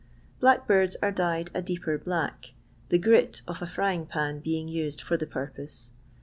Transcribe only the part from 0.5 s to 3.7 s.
birds are dyed a deeper bUck, the" grit" off a